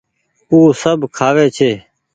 او 0.51 0.59
سب 0.81 0.99
کآوي 1.17 1.47
ڇي۔ 1.57 1.71